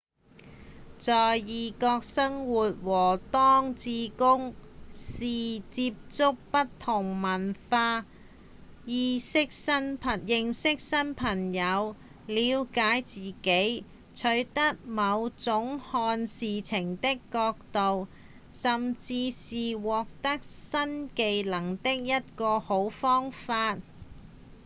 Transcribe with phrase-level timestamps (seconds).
[0.97, 4.55] 在異國生活和當志工
[4.91, 5.19] 是
[5.69, 8.07] 接觸不同文化、
[8.87, 11.95] 認識新朋友、
[12.25, 13.85] 了解自己、
[14.15, 18.07] 取得某種看事情的角度
[18.51, 23.77] 甚至是獲得新技能的一個好方法